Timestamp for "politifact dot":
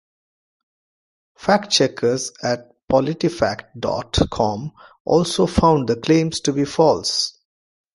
2.91-4.17